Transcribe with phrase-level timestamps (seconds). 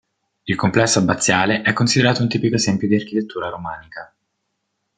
[0.47, 4.11] Il complesso abbaziale è considerato un tipico esempio di architettura romanica.